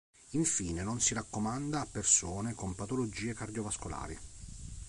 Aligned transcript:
Infine 0.31 0.81
non 0.81 0.99
si 0.99 1.13
raccomanda 1.13 1.81
a 1.81 1.85
persone 1.85 2.55
con 2.55 2.73
patologie 2.73 3.35
cardiovascolari. 3.35 4.17